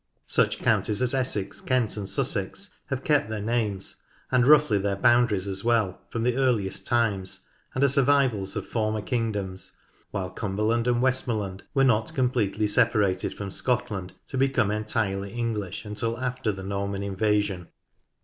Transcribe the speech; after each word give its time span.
Such 0.25 0.57
counties 0.57 0.99
as 1.03 1.13
Essex, 1.13 1.61
Kent, 1.61 1.95
and 1.95 2.09
Sussex 2.09 2.71
have 2.87 3.03
kept 3.03 3.29
their 3.29 3.39
names, 3.39 3.97
and 4.31 4.47
roughly 4.47 4.79
their 4.79 4.95
boundaries 4.95 5.47
as 5.47 5.63
well, 5.63 6.01
from 6.09 6.23
the 6.23 6.35
earliest 6.37 6.87
times, 6.87 7.41
and 7.75 7.83
are 7.83 7.87
survivals 7.87 8.55
of 8.55 8.65
former 8.65 9.03
kingdoms, 9.03 9.73
while 10.09 10.31
Cumberland 10.31 10.87
and 10.87 11.03
Westmorland 11.03 11.65
were 11.75 11.83
not 11.83 12.15
completely 12.15 12.65
separated 12.65 13.35
from 13.35 13.51
Scotland 13.51 14.13
to 14.25 14.39
become 14.39 14.71
entirely 14.71 15.33
English 15.33 15.85
until 15.85 16.17
after 16.19 16.51
the 16.51 16.63
Norman 16.63 17.03
invasion. 17.03 17.67